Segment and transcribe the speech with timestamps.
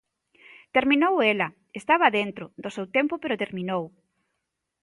[0.75, 1.47] Terminou ela,
[1.79, 3.83] estaba dentro do seu tempo pero terminou.